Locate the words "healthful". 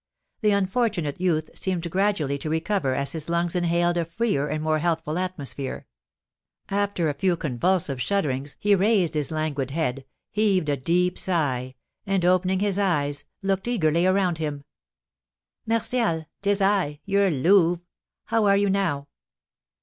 4.79-5.19